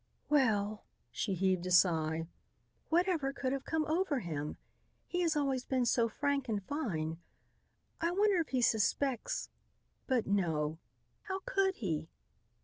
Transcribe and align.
"Well," 0.29 0.83
she 1.11 1.35
heaved 1.35 1.67
a 1.67 1.71
sigh, 1.71 2.25
"whatever 2.89 3.31
could 3.31 3.53
have 3.53 3.65
come 3.65 3.85
over 3.85 4.21
him? 4.21 4.57
He 5.05 5.21
has 5.21 5.35
always 5.35 5.63
been 5.63 5.85
so 5.85 6.09
frank 6.09 6.49
and 6.49 6.63
fine. 6.63 7.19
I 7.99 8.09
wonder 8.09 8.39
if 8.39 8.49
he 8.49 8.63
suspects 8.63 9.49
but, 10.07 10.25
no, 10.25 10.79
how 11.25 11.41
could 11.45 11.75
he?" 11.75 12.09